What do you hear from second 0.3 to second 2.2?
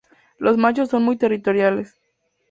Los machos son muy territoriales.